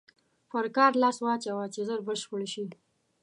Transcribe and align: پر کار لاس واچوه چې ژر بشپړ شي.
پر 0.49 0.65
کار 0.75 0.91
لاس 1.03 1.17
واچوه 1.23 1.65
چې 1.73 1.81
ژر 1.87 1.99
بشپړ 2.07 2.41
شي. 2.53 2.65